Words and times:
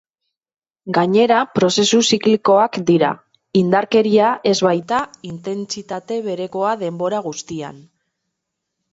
Gainera, 0.97 1.39
prozesu 1.57 1.97
ziklikoak 2.15 2.79
dira, 2.87 3.09
indarkeria 3.61 4.29
ez 4.51 4.55
baita 4.67 5.01
intentsitate 5.33 6.17
berekoa 6.29 6.73
denbora 6.85 7.21
guztian. 7.27 7.79